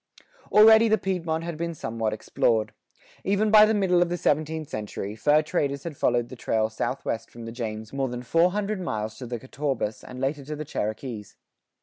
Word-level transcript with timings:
Already 0.51 0.87
the 0.87 0.97
Piedmont 0.97 1.43
had 1.43 1.57
been 1.57 1.75
somewhat 1.75 2.11
explored.[87:4] 2.11 2.73
Even 3.23 3.51
by 3.51 3.67
the 3.67 3.73
middle 3.75 4.01
of 4.01 4.09
the 4.09 4.17
seventeenth 4.17 4.67
century, 4.67 5.15
fur 5.15 5.43
traders 5.43 5.83
had 5.83 5.95
followed 5.95 6.29
the 6.29 6.35
trail 6.35 6.71
southwest 6.71 7.29
from 7.29 7.45
the 7.45 7.51
James 7.51 7.93
more 7.93 8.07
than 8.09 8.23
four 8.23 8.49
hundred 8.51 8.81
miles 8.81 9.19
to 9.19 9.27
the 9.27 9.37
Catawbas 9.37 10.03
and 10.03 10.19
later 10.19 10.43
to 10.43 10.55
the 10.55 10.65
Cherokees. 10.65 11.35